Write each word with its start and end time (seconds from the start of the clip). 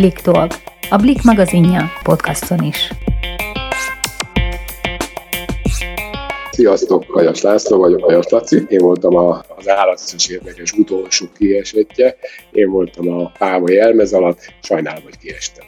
Blik 0.00 0.18
Talk, 0.18 0.52
a 0.90 0.96
Blik 0.96 1.22
magazinja 1.22 1.90
podcaston 2.02 2.62
is. 2.62 2.92
Sziasztok, 6.50 7.04
Hajas 7.08 7.40
László 7.40 7.78
vagyok, 7.78 8.02
Hajas 8.02 8.28
Laci. 8.28 8.62
Én 8.68 8.78
voltam 8.78 9.16
a, 9.16 9.42
az 9.56 9.68
állatos 9.68 10.28
érdekes 10.28 10.72
utolsó 10.72 11.26
kiesetje. 11.38 12.16
Én 12.50 12.70
voltam 12.70 13.08
a 13.08 13.32
Páva 13.38 13.70
jelmez 13.70 14.12
alatt, 14.12 14.54
sajnálom, 14.62 15.02
hogy 15.02 15.18
kiestem. 15.18 15.64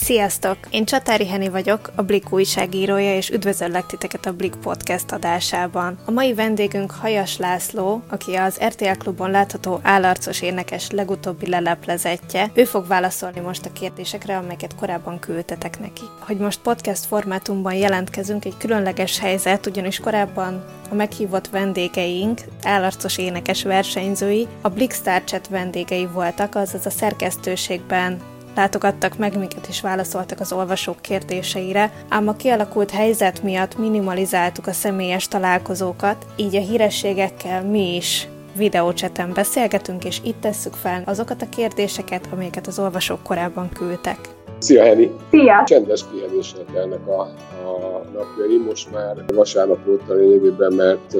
Sziasztok! 0.00 0.58
Én 0.70 0.84
Csatári 0.84 1.26
Heni 1.26 1.48
vagyok, 1.48 1.90
a 1.94 2.02
Blik 2.02 2.32
újságírója, 2.32 3.16
és 3.16 3.30
üdvözöllek 3.30 3.86
titeket 3.86 4.26
a 4.26 4.32
Blik 4.32 4.54
podcast 4.54 5.12
adásában. 5.12 5.98
A 6.04 6.10
mai 6.10 6.34
vendégünk 6.34 6.90
Hajas 6.90 7.36
László, 7.36 8.02
aki 8.08 8.34
az 8.34 8.60
RTL 8.66 8.96
Klubon 8.98 9.30
látható 9.30 9.80
állarcos 9.82 10.42
énekes 10.42 10.90
legutóbbi 10.90 11.48
leleplezetje. 11.48 12.50
Ő 12.54 12.64
fog 12.64 12.86
válaszolni 12.86 13.40
most 13.40 13.66
a 13.66 13.72
kérdésekre, 13.72 14.36
amelyeket 14.36 14.74
korábban 14.74 15.18
küldtetek 15.18 15.80
neki. 15.80 16.04
Hogy 16.20 16.36
most 16.36 16.60
podcast 16.60 17.04
formátumban 17.04 17.74
jelentkezünk, 17.74 18.44
egy 18.44 18.56
különleges 18.58 19.18
helyzet, 19.18 19.66
ugyanis 19.66 20.00
korábban 20.00 20.64
a 20.90 20.94
meghívott 20.94 21.48
vendégeink, 21.48 22.40
állarcos 22.62 23.18
énekes 23.18 23.62
versenyzői, 23.62 24.46
a 24.60 24.68
Blik 24.68 24.92
Star 24.92 25.24
Chat 25.24 25.48
vendégei 25.48 26.06
voltak, 26.06 26.54
azaz 26.54 26.86
a 26.86 26.90
szerkesztőségben 26.90 28.34
látogattak 28.56 29.18
meg 29.18 29.38
minket 29.38 29.66
és 29.66 29.80
válaszoltak 29.80 30.40
az 30.40 30.52
olvasók 30.52 31.00
kérdéseire, 31.00 31.92
ám 32.08 32.28
a 32.28 32.36
kialakult 32.36 32.90
helyzet 32.90 33.42
miatt 33.42 33.78
minimalizáltuk 33.78 34.66
a 34.66 34.72
személyes 34.72 35.28
találkozókat, 35.28 36.26
így 36.36 36.56
a 36.56 36.60
hírességekkel 36.60 37.62
mi 37.62 37.96
is 37.96 38.28
videócseten 38.56 39.32
beszélgetünk, 39.32 40.04
és 40.04 40.20
itt 40.24 40.40
tesszük 40.40 40.74
fel 40.74 41.02
azokat 41.04 41.42
a 41.42 41.48
kérdéseket, 41.48 42.28
amelyeket 42.32 42.66
az 42.66 42.78
olvasók 42.78 43.22
korábban 43.22 43.68
küldtek. 43.68 44.35
Szia, 44.66 44.82
Heni! 44.82 45.10
Szia! 45.30 45.62
Csendes 45.66 46.04
pihenésre 46.12 46.58
telnek 46.72 47.06
a, 47.06 47.20
a 47.20 48.04
napjai, 48.14 48.58
most 48.66 48.92
már 48.92 49.24
vasárnap 49.34 49.78
óta 49.88 50.14
lényegében, 50.14 50.72
mert 50.72 51.16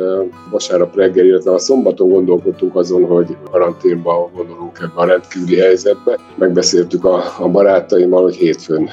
vasárnap 0.51 0.97
reggel, 0.97 1.25
illetve 1.25 1.53
a 1.53 1.59
szombaton 1.59 2.09
gondolkodtunk 2.09 2.77
azon, 2.77 3.05
hogy 3.05 3.37
karanténba 3.51 4.31
vonulunk 4.35 4.79
ebbe 4.79 5.01
a 5.01 5.05
rendkívüli 5.05 5.59
helyzetbe. 5.59 6.19
Megbeszéltük 6.35 7.05
a, 7.05 7.23
a 7.39 7.49
barátaimmal, 7.49 8.23
hogy 8.23 8.37
hétfőn 8.37 8.91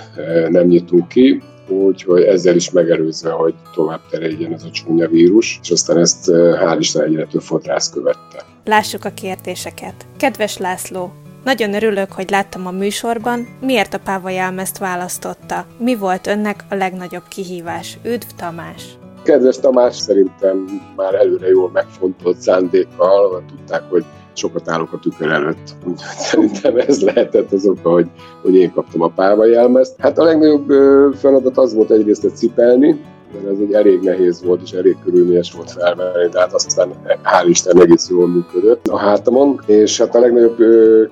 nem 0.50 0.66
nyitunk 0.66 1.08
ki, 1.08 1.42
úgyhogy 1.68 2.22
ezzel 2.22 2.56
is 2.56 2.72
megerőzve, 2.72 3.32
hogy 3.32 3.54
tovább 3.76 4.02
terjedjen 4.10 4.54
ez 4.54 4.64
a 4.64 4.70
csúnya 4.70 5.08
vírus, 5.08 5.60
és 5.62 5.72
aztán 5.72 5.98
ezt 5.98 6.32
hál' 6.32 6.78
Isten 6.80 7.04
egyre 7.04 7.26
több 7.26 7.42
fodrász 7.42 7.90
követte. 7.90 8.46
Lássuk 8.66 9.06
a 9.06 9.10
kérdéseket. 9.10 10.06
Kedves 10.18 10.58
László, 10.58 11.12
nagyon 11.44 11.74
örülök, 11.74 12.12
hogy 12.12 12.30
láttam 12.30 12.68
a 12.68 12.72
műsorban. 12.72 13.48
Miért 13.62 13.94
a 13.94 14.00
Páva 14.00 14.30
jelmezt 14.30 14.78
választotta? 14.78 15.66
Mi 15.78 15.96
volt 15.96 16.28
önnek 16.28 16.64
a 16.70 16.76
legnagyobb 16.76 17.28
kihívás? 17.28 17.98
Üdv 18.06 18.28
Tamás! 18.38 18.98
Kedves 19.24 19.60
Tamás, 19.60 19.96
szerintem 19.96 20.82
már 20.96 21.14
előre 21.14 21.48
jól 21.48 21.70
megfontolt 21.74 22.38
szándékkal, 22.38 23.44
tudták, 23.48 23.82
hogy 23.90 24.06
sokat 24.34 24.70
állok 24.70 24.94
a 24.94 25.00
tükör 25.00 25.32
előtt. 25.32 25.76
Úgyhogy 25.86 26.18
szerintem 26.18 26.78
ez 26.78 27.02
lehetett 27.02 27.52
az 27.52 27.66
oka, 27.66 27.92
hogy, 27.92 28.08
hogy 28.42 28.56
én 28.56 28.72
kaptam 28.72 29.02
a 29.02 29.08
páva 29.08 29.46
jelmezt. 29.46 29.96
Hát 29.98 30.18
a 30.18 30.24
legnagyobb 30.24 30.72
feladat 31.16 31.58
az 31.58 31.74
volt 31.74 31.92
egyrészt 31.92 32.24
egy 32.24 32.36
cipelni, 32.36 33.02
mert 33.34 33.46
ez 33.46 33.60
egy 33.60 33.74
elég 33.74 34.00
nehéz 34.00 34.44
volt, 34.44 34.62
és 34.62 34.72
elég 34.72 34.98
körülményes 35.04 35.54
volt 35.54 35.72
felvenni, 35.72 36.30
de 36.30 36.40
hát 36.40 36.54
aztán 36.54 36.90
hál' 37.24 37.46
Isten 37.48 37.82
egész 37.82 38.10
jól 38.10 38.28
működött 38.28 38.88
a 38.88 38.98
hátamon, 38.98 39.62
és 39.66 39.98
hát 39.98 40.16
a 40.16 40.20
legnagyobb 40.20 40.58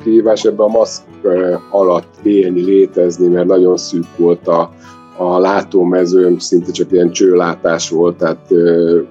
kihívás 0.03 0.43
ebben 0.43 0.65
a 0.65 0.77
maszk 0.77 1.01
alatt 1.69 2.13
élni, 2.23 2.61
létezni, 2.61 3.27
mert 3.27 3.47
nagyon 3.47 3.77
szűk 3.77 4.17
volt 4.17 4.47
a, 4.47 4.71
a 5.17 5.39
látómezőm 5.39 6.37
szinte 6.37 6.71
csak 6.71 6.91
ilyen 6.91 7.11
csőlátás 7.11 7.89
volt, 7.89 8.17
tehát 8.17 8.51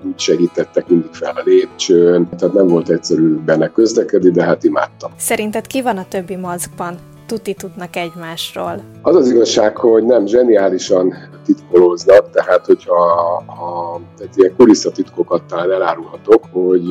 úgy 0.04 0.18
segítettek 0.18 0.88
mindig 0.88 1.12
fel 1.12 1.32
a 1.36 1.42
lépcsőn, 1.44 2.28
tehát 2.38 2.54
nem 2.54 2.66
volt 2.66 2.88
egyszerű 2.88 3.34
benne 3.34 3.68
közlekedni, 3.68 4.30
de 4.30 4.44
hát 4.44 4.64
imádtam. 4.64 5.10
Szerinted 5.16 5.66
ki 5.66 5.82
van 5.82 5.96
a 5.96 6.04
többi 6.08 6.36
maszkban? 6.36 6.98
Tuti 7.30 7.54
tudnak 7.54 7.96
egymásról? 7.96 8.82
Az 9.02 9.16
az 9.16 9.30
igazság, 9.30 9.76
hogy 9.76 10.04
nem 10.04 10.26
zseniálisan 10.26 11.14
titkolóznak, 11.44 12.30
tehát 12.30 12.66
hogyha 12.66 12.94
ha, 13.46 14.00
tehát 14.16 14.36
ilyen 14.36 14.54
kulisszatitkokat 14.56 15.42
talán 15.48 15.72
elárulhatok, 15.72 16.44
hogy 16.52 16.84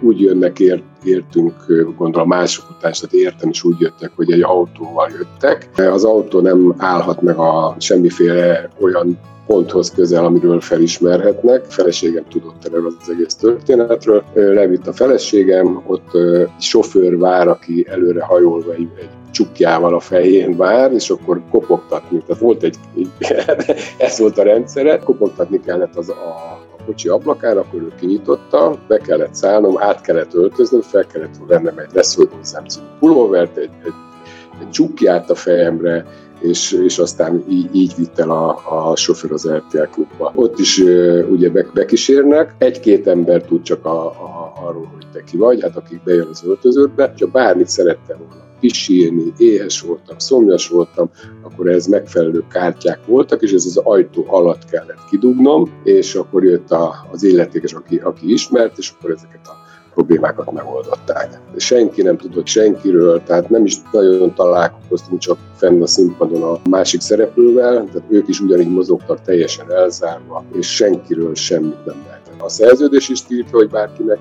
úgy 0.00 0.20
jönnek 0.20 0.58
ért, 0.58 0.82
értünk, 1.04 1.54
gondolom 1.96 2.28
mások 2.28 2.64
után, 2.70 2.92
tehát 2.92 3.12
értem 3.12 3.48
is 3.48 3.64
úgy 3.64 3.80
jöttek, 3.80 4.10
hogy 4.16 4.32
egy 4.32 4.42
autóval 4.42 5.10
jöttek. 5.10 5.68
Az 5.90 6.04
autó 6.04 6.40
nem 6.40 6.74
állhat 6.78 7.22
meg 7.22 7.36
a 7.36 7.76
semmiféle 7.78 8.68
olyan 8.80 9.18
ponthoz 9.46 9.90
közel, 9.90 10.24
amiről 10.24 10.60
felismerhetnek. 10.60 11.64
A 11.68 11.70
feleségem 11.70 12.24
tudott 12.28 12.64
erről 12.64 12.86
az 12.86 13.10
egész 13.10 13.34
történetről. 13.34 14.24
Levitt 14.34 14.86
a 14.86 14.92
feleségem, 14.92 15.82
ott 15.86 16.10
sofőr 16.58 17.18
vár, 17.18 17.48
aki 17.48 17.86
előre 17.88 18.24
hajolva 18.24 18.72
egy, 18.72 18.88
egy 19.00 19.08
csukjával 19.38 19.94
a 19.94 20.00
fején 20.00 20.56
vár, 20.56 20.92
és 20.92 21.10
akkor 21.10 21.42
kopogtatni. 21.50 22.22
Tehát 22.26 22.42
volt 22.42 22.62
egy, 22.62 22.76
ez 23.98 24.18
volt 24.18 24.38
a 24.38 24.42
rendszere, 24.42 24.98
kopogtatni 24.98 25.60
kellett 25.60 25.96
az 25.96 26.08
a, 26.08 26.56
kocsi 26.86 27.08
ablakán, 27.08 27.56
akkor 27.56 27.80
ő 27.82 27.92
kinyitotta, 28.00 28.78
be 28.88 28.98
kellett 28.98 29.34
szállnom, 29.34 29.82
át 29.82 30.00
kellett 30.00 30.34
öltöznöm, 30.34 30.80
fel 30.80 31.06
kellett 31.06 31.34
vennem 31.46 31.78
egy 31.78 31.90
leszódó 31.92 32.36
szemcímű 32.40 32.86
pulóvert, 32.98 33.56
egy, 33.56 33.70
egy, 33.84 33.92
egy 34.60 34.70
csukját 34.70 35.30
a 35.30 35.34
fejemre, 35.34 36.06
és, 36.40 36.72
és 36.72 36.98
aztán 36.98 37.44
így, 37.48 37.74
így 37.74 37.94
vitt 37.96 38.18
el 38.18 38.30
a, 38.30 38.60
a 38.90 38.96
sofőr 38.96 39.32
az 39.32 39.50
RTL 39.50 39.82
klubba. 39.92 40.32
Ott 40.34 40.58
is 40.58 40.78
ugye 41.30 41.50
be, 41.50 41.66
bekísérnek, 41.74 42.54
egy-két 42.58 43.06
ember 43.06 43.42
tud 43.42 43.62
csak 43.62 43.84
a, 43.84 44.06
a, 44.06 44.52
arról, 44.66 44.90
hogy 44.94 45.06
te 45.12 45.22
ki 45.24 45.36
vagy, 45.36 45.62
hát 45.62 45.76
akik 45.76 46.02
bejön 46.02 46.28
az 46.30 46.42
öltöződbe, 46.46 47.12
ha 47.18 47.26
bármit 47.26 47.68
szerettem 47.68 48.18
volna 48.18 48.47
pisírni, 48.60 49.32
éhes 49.36 49.80
voltam, 49.80 50.18
szomjas 50.18 50.68
voltam, 50.68 51.10
akkor 51.42 51.68
ez 51.68 51.86
megfelelő 51.86 52.44
kártyák 52.50 53.06
voltak, 53.06 53.42
és 53.42 53.52
ez 53.52 53.64
az 53.66 53.76
ajtó 53.76 54.24
alatt 54.28 54.64
kellett 54.64 55.04
kidugnom, 55.10 55.80
és 55.84 56.14
akkor 56.14 56.44
jött 56.44 56.70
a, 56.70 56.94
az 57.12 57.22
illetékes, 57.22 57.72
aki, 57.72 57.96
aki 57.96 58.32
ismert, 58.32 58.78
és 58.78 58.92
akkor 58.98 59.10
ezeket 59.10 59.46
a 59.46 59.66
problémákat 59.94 60.52
megoldották. 60.52 61.40
Senki 61.56 62.02
nem 62.02 62.16
tudott 62.16 62.46
senkiről, 62.46 63.22
tehát 63.22 63.48
nem 63.48 63.64
is 63.64 63.76
nagyon 63.92 64.34
találkoztunk 64.34 65.20
csak 65.20 65.38
fenn 65.56 65.82
a 65.82 65.86
színpadon 65.86 66.42
a 66.42 66.60
másik 66.68 67.00
szereplővel, 67.00 67.74
tehát 67.74 68.04
ők 68.08 68.28
is 68.28 68.40
ugyanígy 68.40 68.70
mozogtak 68.70 69.22
teljesen 69.22 69.72
elzárva, 69.72 70.44
és 70.52 70.74
senkiről 70.74 71.34
semmit 71.34 71.84
nem 71.84 72.02
lehet 72.06 72.17
a 72.38 72.48
szerződés 72.48 73.08
is 73.08 73.22
tiltja, 73.22 73.58
hogy 73.58 73.68
bárkinek 73.68 74.18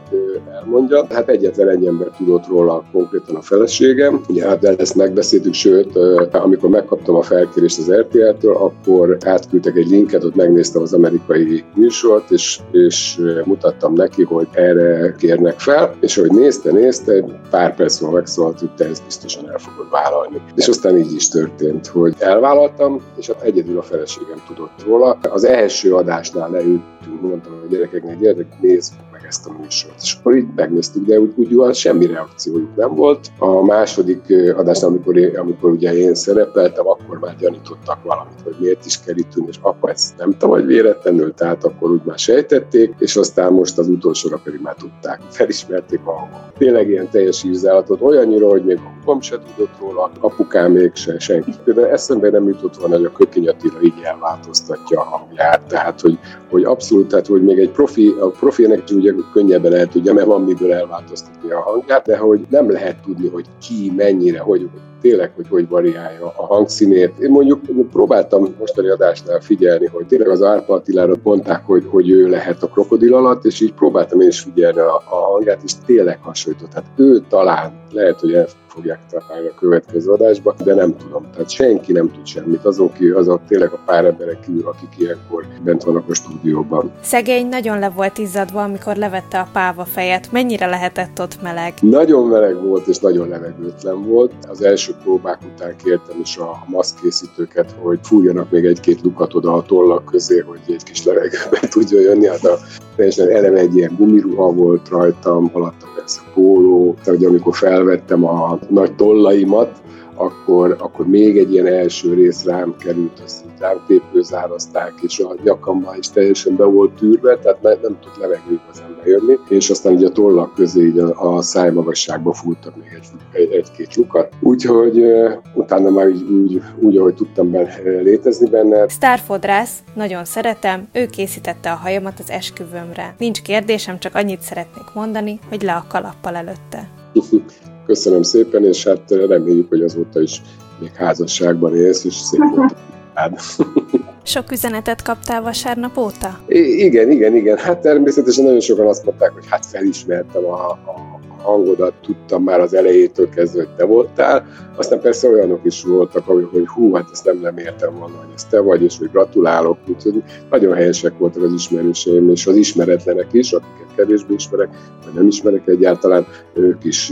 elmondja. 0.53 1.05
Hát 1.09 1.29
egyetlen 1.29 1.69
egy 1.69 1.85
ember 1.85 2.07
tudott 2.17 2.47
róla 2.47 2.83
konkrétan 2.91 3.35
a 3.35 3.41
feleségem. 3.41 4.21
Ugye 4.29 4.47
hát 4.47 4.63
ezt 4.63 4.95
megbeszéltük, 4.95 5.53
sőt, 5.53 5.97
amikor 6.31 6.69
megkaptam 6.69 7.15
a 7.15 7.21
felkérést 7.21 7.77
az 7.77 7.93
RTL-től, 7.93 8.55
akkor 8.55 9.17
átküldtek 9.25 9.75
egy 9.75 9.89
linket, 9.89 10.23
ott 10.23 10.35
megnéztem 10.35 10.81
az 10.81 10.93
amerikai 10.93 11.63
műsort, 11.75 12.31
és, 12.31 12.59
és 12.71 13.21
mutattam 13.43 13.93
neki, 13.93 14.23
hogy 14.23 14.47
erre 14.51 15.15
kérnek 15.17 15.59
fel, 15.59 15.95
és 15.99 16.17
ahogy 16.17 16.31
nézte, 16.31 16.71
nézte, 16.71 17.25
pár 17.49 17.75
perc 17.75 17.99
múlva 17.99 18.15
megszólalt, 18.15 18.59
hogy 18.59 18.71
te 18.75 18.85
ezt 18.85 19.03
biztosan 19.03 19.49
el 19.49 19.57
fogod 19.57 19.89
vállalni. 19.89 20.41
És 20.55 20.67
aztán 20.67 20.97
így 20.97 21.13
is 21.13 21.27
történt, 21.27 21.87
hogy 21.87 22.15
elvállaltam, 22.19 23.01
és 23.17 23.27
hát 23.27 23.41
egyedül 23.41 23.77
a 23.77 23.81
feleségem 23.81 24.43
tudott 24.47 24.83
róla. 24.85 25.17
Az 25.29 25.43
első 25.43 25.93
adásnál 25.93 26.49
leültünk, 26.49 27.21
mondtam 27.21 27.53
a 27.63 27.67
gyerekek, 27.69 27.96
meg 28.03 28.19
gyerek, 28.19 28.59
nézd 28.59 28.93
meg 28.97 29.06
ezt 29.27 29.47
a 29.47 29.55
műsort. 29.61 30.01
És 30.01 30.17
akkor 30.19 30.35
így 30.35 30.47
megnéztük, 30.55 31.05
de 31.05 31.19
úgy, 31.19 31.33
úgy 31.35 31.53
úgy 31.53 31.75
semmi 31.75 32.05
reakciójuk 32.05 32.75
nem 32.75 32.95
volt. 32.95 33.27
A 33.37 33.65
második 33.65 34.21
adásnál, 34.55 34.89
amikor, 34.89 35.17
én, 35.17 35.37
amikor 35.37 35.71
ugye 35.71 35.93
én 35.93 36.15
szerepeltem, 36.15 36.87
akkor 36.87 37.19
már 37.19 37.35
gyanítottak 37.39 38.03
valamit, 38.03 38.41
hogy 38.43 38.55
miért 38.59 38.85
is 38.85 38.99
kell 38.99 39.15
itt 39.15 39.35
és 39.47 39.57
apa 39.61 39.89
ezt 39.89 40.17
nem 40.17 40.37
te 40.37 40.45
vagy 40.45 40.65
véletlenül, 40.65 41.33
tehát 41.33 41.63
akkor 41.63 41.91
úgy 41.91 42.01
már 42.03 42.17
sejtették, 42.17 42.93
és 42.99 43.15
aztán 43.15 43.53
most 43.53 43.77
az 43.77 43.87
utolsóra 43.87 44.39
pedig 44.43 44.59
már 44.61 44.75
tudták, 44.75 45.19
felismerték 45.29 45.99
a 46.03 46.11
hangom. 46.11 46.39
Tényleg 46.57 46.89
ilyen 46.89 47.09
teljes 47.09 47.43
írzálatot, 47.43 48.01
olyannyira, 48.01 48.49
hogy 48.49 48.63
még 48.63 48.79
a 49.05 49.21
se 49.21 49.39
tudott 49.39 49.79
róla, 49.79 50.11
apukám 50.19 50.71
még 50.71 50.95
se, 50.95 51.19
senki. 51.19 51.51
De 51.65 51.91
eszembe 51.91 52.29
nem 52.29 52.47
jutott 52.47 52.77
volna, 52.77 52.95
hogy 52.95 53.05
a 53.05 53.11
Kökény 53.11 53.47
Attila 53.47 53.81
így 53.81 53.93
elváltoztatja 54.03 54.99
a 54.99 55.03
hangját, 55.03 55.61
tehát 55.67 56.01
hogy, 56.01 56.19
hogy 56.49 56.63
abszolút, 56.63 57.07
tehát 57.07 57.27
hogy 57.27 57.43
még 57.43 57.59
egy 57.59 57.69
profi, 57.69 58.15
a 58.19 58.27
profinek 58.27 58.83
ugye 58.91 59.13
könnyebben 59.33 59.73
el 59.73 59.87
tudja, 59.87 60.13
mert 60.13 60.27
van 60.27 60.41
miből 60.41 60.73
elváltoztatni 60.73 61.51
a 61.51 61.61
hangját, 61.61 62.05
de 62.05 62.17
hogy 62.17 62.45
nem 62.49 62.71
lehet 62.71 63.01
tudni, 63.01 63.29
hogy 63.29 63.45
ki, 63.61 63.93
mennyire, 63.95 64.39
hogy 64.39 64.69
tényleg, 65.01 65.31
hogy 65.35 65.47
hogy 65.47 65.67
variálja 65.67 66.33
a 66.35 66.45
hangszínét. 66.45 67.13
Én 67.19 67.29
mondjuk 67.29 67.61
próbáltam 67.91 68.55
mostani 68.59 68.89
adásnál 68.89 69.39
figyelni, 69.39 69.85
hogy 69.85 70.07
tényleg 70.07 70.29
az 70.29 70.43
Árpa 70.43 70.73
Attilára 70.73 71.13
mondták, 71.23 71.65
hogy, 71.65 71.85
hogy 71.89 72.09
ő 72.09 72.29
lehet 72.29 72.63
a 72.63 72.67
krokodil 72.67 73.13
alatt, 73.13 73.45
és 73.45 73.61
így 73.61 73.73
próbáltam 73.73 74.21
én 74.21 74.27
is 74.27 74.39
figyelni 74.39 74.79
a, 74.79 74.95
a 74.95 75.15
hangját, 75.15 75.63
és 75.63 75.71
tényleg 75.85 76.19
hasonlított. 76.21 76.73
Hát 76.73 76.85
ő 76.95 77.21
talán, 77.29 77.71
lehet, 77.91 78.19
hogy 78.19 78.33
el 78.33 78.47
fogják 78.77 78.99
találni 79.09 79.47
a 79.47 79.59
következő 79.59 80.11
adásba, 80.11 80.55
de 80.63 80.73
nem 80.73 80.97
tudom. 80.97 81.29
Tehát 81.31 81.49
senki 81.49 81.91
nem 81.91 82.11
tud 82.11 82.25
semmit. 82.25 82.65
Azok, 82.65 82.93
az 83.15 83.27
a 83.27 83.39
tényleg 83.47 83.71
a 83.71 83.79
pár 83.85 84.05
emberek 84.05 84.39
kívül, 84.39 84.67
akik 84.67 84.89
ilyenkor 84.97 85.45
bent 85.63 85.83
vannak 85.83 86.09
a 86.09 86.13
stúdióban. 86.13 86.91
Szegény 87.01 87.47
nagyon 87.47 87.79
le 87.79 87.89
volt 87.89 88.17
izzadva, 88.17 88.63
amikor 88.63 88.95
levette 88.95 89.39
a 89.39 89.47
páva 89.53 89.85
fejet. 89.85 90.31
Mennyire 90.31 90.65
lehetett 90.65 91.19
ott 91.19 91.41
meleg? 91.41 91.73
Nagyon 91.81 92.27
meleg 92.27 92.61
volt, 92.61 92.87
és 92.87 92.99
nagyon 92.99 93.27
levegőtlen 93.27 94.03
volt. 94.03 94.31
Az 94.47 94.61
első 94.61 94.86
próbák 94.93 95.39
után 95.53 95.75
kértem 95.83 96.19
is 96.19 96.37
a 96.37 96.63
maszkészítőket, 96.67 97.75
hogy 97.81 97.99
fújjanak 98.03 98.51
még 98.51 98.65
egy-két 98.65 99.01
lukat 99.01 99.33
oda 99.33 99.53
a 99.53 99.61
tollak 99.61 100.05
közé, 100.05 100.39
hogy 100.39 100.59
egy 100.67 100.83
kis 100.83 101.03
levegőben 101.03 101.69
tudjon 101.69 102.01
jönni. 102.01 102.27
Hát 102.27 102.45
a 102.45 102.57
teljesen 102.95 103.29
eleve 103.29 103.57
egy 103.57 103.75
ilyen 103.75 103.95
gumiruha 103.97 104.51
volt 104.51 104.89
rajtam, 104.89 105.49
alatta 105.53 105.87
persze 105.95 106.21
póló, 106.33 106.95
tehát 107.03 107.23
amikor 107.23 107.55
felvettem 107.55 108.25
a 108.25 108.59
nagy 108.69 108.95
tollaimat, 108.95 109.81
akkor, 110.17 110.75
akkor 110.79 111.07
még 111.07 111.37
egy 111.37 111.53
ilyen 111.53 111.65
első 111.65 112.13
rész 112.13 112.43
rám 112.45 112.75
került, 112.79 113.19
azt 113.25 113.45
így 113.45 113.59
rám 113.59 113.83
tépőzározták, 113.87 114.93
és 115.01 115.19
a 115.19 115.35
nyakamban 115.43 115.97
is 115.97 116.09
teljesen 116.09 116.55
be 116.55 116.63
volt 116.63 116.91
tűrve, 116.91 117.37
tehát 117.37 117.61
nem, 117.61 117.77
nem 117.81 117.97
tudott 117.99 118.31
az 118.71 118.83
ember 118.87 119.07
jönni, 119.07 119.37
és 119.49 119.69
aztán 119.69 119.93
ugye 119.93 120.07
a 120.07 120.11
tollak 120.11 120.53
közé 120.53 120.85
így 120.85 120.99
a, 120.99 121.35
a 121.35 121.41
szájmagasságba 121.41 122.33
fúrtak 122.33 122.75
még 122.75 122.87
egy, 122.95 123.07
egy, 123.31 123.51
egy-két 123.51 123.95
lukat. 123.95 124.33
Úgyhogy 124.39 124.99
uh, 124.99 125.31
utána 125.53 125.89
már 125.89 126.07
úgy, 126.07 126.21
úgy, 126.21 126.61
úgy, 126.79 126.97
ahogy 126.97 127.13
tudtam 127.13 127.51
benne, 127.51 127.79
létezni 127.83 128.49
benne. 128.49 128.89
Sztárfodrász, 128.89 129.79
nagyon 129.93 130.25
szeretem, 130.25 130.87
ő 130.93 131.05
készítette 131.05 131.71
a 131.71 131.75
hajamat 131.75 132.19
az 132.19 132.29
esküvőmre. 132.29 133.15
Nincs 133.17 133.41
kérdésem, 133.41 133.99
csak 133.99 134.15
annyit 134.15 134.41
szeretnék 134.41 134.85
mondani, 134.93 135.39
hogy 135.49 135.61
le 135.61 135.73
a 135.73 135.85
kalappal 135.89 136.35
előtte. 136.35 136.89
Köszönöm 137.87 138.21
szépen, 138.21 138.65
és 138.65 138.87
hát 138.87 139.11
reméljük, 139.11 139.69
hogy 139.69 139.81
azóta 139.81 140.21
is 140.21 140.41
még 140.79 140.91
házasságban 140.95 141.75
élsz, 141.75 142.03
és 142.03 142.13
szép 142.13 142.41
volt 142.55 142.75
Sok 144.23 144.51
üzenetet 144.51 145.01
kaptál 145.01 145.41
vasárnap 145.41 145.97
óta? 145.97 146.39
I- 146.47 146.83
igen, 146.83 147.11
igen, 147.11 147.35
igen. 147.35 147.57
Hát 147.57 147.77
természetesen 147.77 148.43
nagyon 148.43 148.59
sokan 148.59 148.87
azt 148.87 149.05
mondták, 149.05 149.31
hogy 149.31 149.45
hát 149.49 149.65
felismertem 149.65 150.45
a, 150.45 150.69
a 150.69 151.06
hangodat, 151.47 151.93
tudtam 152.01 152.43
már 152.43 152.59
az 152.59 152.73
elejétől 152.73 153.29
kezdve, 153.29 153.59
hogy 153.59 153.75
te 153.75 153.85
voltál. 153.85 154.45
Aztán 154.75 155.01
persze 155.01 155.29
olyanok 155.29 155.59
is 155.63 155.83
voltak, 155.83 156.25
hogy 156.25 156.67
hú, 156.67 156.93
hát 156.93 157.09
ezt 157.11 157.31
nem, 157.41 157.57
értem 157.57 157.93
volna, 157.99 158.15
hogy 158.17 158.33
ez 158.35 158.45
te 158.45 158.59
vagy, 158.59 158.83
és 158.83 158.97
hogy 158.97 159.09
gratulálok. 159.11 159.77
Úgyhogy 159.87 160.23
nagyon 160.49 160.73
helyesek 160.73 161.17
voltak 161.17 161.43
az 161.43 161.53
ismerőseim, 161.53 162.29
és 162.29 162.47
az 162.47 162.55
ismeretlenek 162.55 163.27
is, 163.31 163.51
akiket 163.51 163.95
kevésbé 163.95 164.33
ismerek, 164.33 164.69
vagy 165.05 165.13
nem 165.13 165.27
ismerek 165.27 165.67
egyáltalán, 165.67 166.25
ők 166.53 166.83
is, 166.83 167.11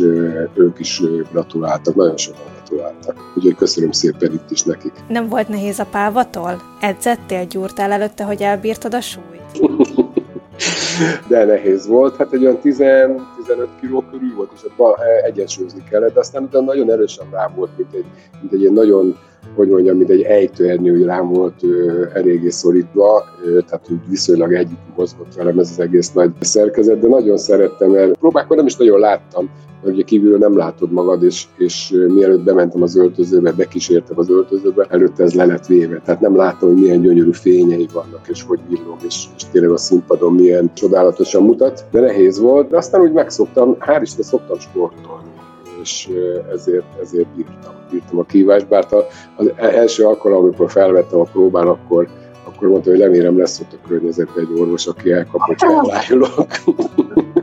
ők 0.55 0.79
is 0.79 1.01
gratuláltak, 1.31 1.95
nagyon 1.95 2.17
sokan 2.17 2.41
gratuláltak. 2.55 3.15
Úgyhogy 3.35 3.55
köszönöm 3.55 3.91
szépen 3.91 4.33
itt 4.33 4.51
is 4.51 4.63
nekik. 4.63 4.93
Nem 5.07 5.29
volt 5.29 5.47
nehéz 5.47 5.79
a 5.79 5.85
pávatól? 5.91 6.61
Edzettél, 6.81 7.45
gyúrtál 7.45 7.91
előtte, 7.91 8.23
hogy 8.23 8.41
elbírtad 8.41 8.93
a 8.93 9.01
súlyt? 9.01 9.33
de 11.29 11.45
nehéz 11.45 11.87
volt. 11.87 12.15
Hát 12.15 12.33
egy 12.33 12.43
olyan 12.43 12.59
10-15 13.47 13.67
kiló 13.79 14.03
körül 14.11 14.35
volt, 14.35 14.51
és 14.55 14.63
ott 14.63 14.99
egyensúlyozni 15.23 15.83
kellett, 15.89 16.13
de 16.13 16.19
aztán 16.19 16.43
utána 16.43 16.65
nagyon 16.65 16.91
erősen 16.91 17.27
rá 17.31 17.47
volt, 17.47 17.77
mint 17.77 17.93
egy, 17.93 18.05
mint 18.41 18.53
egy 18.53 18.71
nagyon 18.71 19.17
hogy 19.55 19.69
mondjam, 19.69 19.97
mint 19.97 20.09
egy 20.09 20.21
ejtőernyő 20.21 21.05
rám 21.05 21.27
volt 21.27 21.63
ö, 21.63 22.05
eléggé 22.13 22.49
szorítva, 22.49 23.23
ö, 23.45 23.59
tehát 23.61 23.89
úgy 23.89 24.09
viszonylag 24.09 24.53
együtt 24.53 24.95
mozgott 24.95 25.35
velem 25.35 25.59
ez 25.59 25.69
az 25.71 25.79
egész 25.79 26.11
nagy 26.11 26.31
szerkezet, 26.39 26.99
de 26.99 27.07
nagyon 27.07 27.37
szerettem, 27.37 27.91
mert 27.91 28.17
próbákkal 28.17 28.57
nem 28.57 28.65
is 28.65 28.75
nagyon 28.75 28.99
láttam, 28.99 29.49
mert 29.81 29.97
ugye 29.97 30.03
kívülről 30.03 30.37
nem 30.37 30.57
látod 30.57 30.91
magad, 30.91 31.23
és, 31.23 31.45
és 31.57 31.93
mielőtt 32.07 32.43
bementem 32.43 32.81
az 32.81 32.97
öltözőbe, 32.97 33.51
bekísértem 33.51 34.19
az 34.19 34.29
öltözőbe, 34.29 34.87
előtte 34.89 35.23
ez 35.23 35.33
le 35.33 35.45
lett 35.45 35.65
véve. 35.65 36.01
Tehát 36.05 36.21
nem 36.21 36.35
láttam, 36.35 36.69
hogy 36.69 36.81
milyen 36.81 37.01
gyönyörű 37.01 37.31
fényei 37.31 37.87
vannak, 37.93 38.27
és 38.27 38.43
hogy 38.43 38.59
villog, 38.69 38.97
és, 39.05 39.25
és 39.35 39.43
tényleg 39.51 39.71
a 39.71 39.77
színpadon 39.77 40.33
milyen 40.33 40.73
csodálatosan 40.73 41.43
mutat. 41.43 41.85
De 41.91 41.99
nehéz 41.99 42.39
volt, 42.39 42.69
de 42.69 42.77
aztán 42.77 43.01
úgy 43.01 43.11
megszoktam, 43.11 43.77
hál' 43.79 43.99
Isten 44.01 44.23
szoktam 44.23 44.59
sportolni 44.59 45.24
és 45.85 46.09
ezért, 46.51 46.85
ezért 47.01 47.27
bírtam, 47.27 47.73
bírtam 47.91 48.19
a 48.19 48.23
kívást, 48.23 48.67
bár 48.67 48.85
az 49.35 49.51
első 49.55 50.05
alkalom, 50.05 50.43
amikor 50.43 50.71
felvettem 50.71 51.19
a 51.19 51.23
próbán, 51.23 51.67
akkor, 51.67 52.07
akkor 52.45 52.67
mondta, 52.67 52.89
hogy 52.89 52.99
remélem 52.99 53.37
lesz 53.37 53.59
ott 53.59 53.73
a 53.73 53.87
környezetben 53.87 54.45
egy 54.45 54.59
orvos, 54.59 54.87
aki 54.87 55.11
elkap, 55.11 55.41
hogy 55.41 55.55
elájulok. 55.59 56.47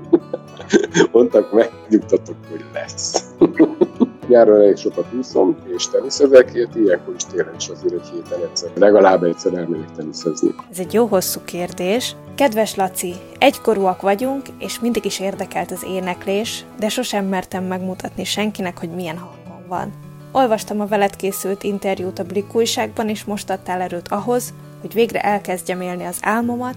Mondtak, 1.12 1.52
megnyugtatok, 1.52 2.36
hogy 2.50 2.64
lesz. 2.72 3.24
Nyáron 4.32 4.60
elég 4.60 4.76
sokat 4.76 5.06
úszom, 5.18 5.56
és 5.76 5.88
teniszezek, 5.88 6.50
ilyenkor 6.54 7.14
is 7.16 7.24
télen 7.24 7.54
is 7.58 7.68
azért 7.68 7.94
egy 7.94 8.08
héten 8.12 8.48
egyszer. 8.48 8.70
Legalább 8.74 9.22
egyszer 9.22 9.54
elmegyek 9.54 9.90
teniszezni. 9.96 10.54
Ez 10.70 10.78
egy 10.78 10.92
jó 10.92 11.06
hosszú 11.06 11.40
kérdés. 11.44 12.16
Kedves 12.34 12.74
Laci, 12.74 13.14
egykorúak 13.38 14.00
vagyunk, 14.00 14.46
és 14.58 14.80
mindig 14.80 15.04
is 15.04 15.20
érdekelt 15.20 15.70
az 15.70 15.84
éneklés, 15.84 16.64
de 16.78 16.88
sosem 16.88 17.24
mertem 17.24 17.64
megmutatni 17.64 18.24
senkinek, 18.24 18.78
hogy 18.78 18.88
milyen 18.88 19.18
hangom 19.18 19.68
van. 19.68 19.92
Olvastam 20.32 20.80
a 20.80 20.86
veled 20.86 21.16
készült 21.16 21.62
interjút 21.62 22.18
a 22.18 22.24
Blik 22.24 22.54
újságban, 22.54 23.08
és 23.08 23.24
most 23.24 23.50
adtál 23.50 23.80
erőt 23.80 24.08
ahhoz, 24.08 24.54
hogy 24.80 24.94
végre 24.94 25.20
elkezdjem 25.20 25.80
élni 25.80 26.04
az 26.04 26.18
álmomat, 26.20 26.76